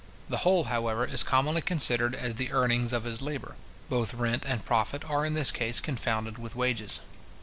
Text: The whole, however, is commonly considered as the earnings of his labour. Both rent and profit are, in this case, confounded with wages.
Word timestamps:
The 0.29 0.37
whole, 0.37 0.63
however, 0.63 1.05
is 1.05 1.21
commonly 1.21 1.61
considered 1.61 2.15
as 2.15 2.33
the 2.33 2.51
earnings 2.51 2.91
of 2.91 3.03
his 3.03 3.21
labour. 3.21 3.55
Both 3.87 4.15
rent 4.15 4.45
and 4.47 4.65
profit 4.65 5.07
are, 5.07 5.23
in 5.23 5.35
this 5.35 5.51
case, 5.51 5.79
confounded 5.79 6.39
with 6.39 6.55
wages. 6.55 7.01